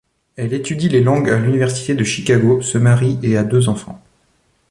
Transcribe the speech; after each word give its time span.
Elle 0.35 0.53
étudie 0.53 0.89
les 0.89 1.03
langues 1.03 1.29
à 1.29 1.37
l'Université 1.37 1.93
de 1.93 2.03
Chicago, 2.03 2.61
se 2.63 2.79
marie 2.79 3.19
et 3.21 3.37
a 3.37 3.43
deux 3.43 3.69
enfants. 3.69 4.01